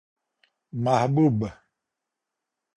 محبوب 0.83 1.41